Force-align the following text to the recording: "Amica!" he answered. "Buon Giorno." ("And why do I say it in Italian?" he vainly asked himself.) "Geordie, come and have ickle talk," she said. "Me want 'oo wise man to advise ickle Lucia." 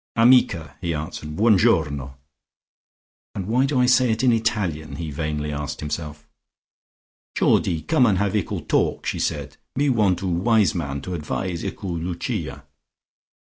"Amica!" 0.15 0.77
he 0.81 0.95
answered. 0.95 1.35
"Buon 1.35 1.59
Giorno." 1.59 2.17
("And 3.35 3.45
why 3.45 3.67
do 3.67 3.79
I 3.79 3.85
say 3.85 4.09
it 4.09 4.23
in 4.23 4.31
Italian?" 4.31 4.95
he 4.95 5.11
vainly 5.11 5.51
asked 5.51 5.79
himself.) 5.79 6.27
"Geordie, 7.37 7.83
come 7.83 8.07
and 8.07 8.17
have 8.17 8.35
ickle 8.35 8.61
talk," 8.61 9.05
she 9.05 9.19
said. 9.19 9.57
"Me 9.75 9.89
want 9.89 10.23
'oo 10.23 10.27
wise 10.29 10.73
man 10.73 11.01
to 11.01 11.13
advise 11.13 11.63
ickle 11.63 11.95
Lucia." 11.95 12.65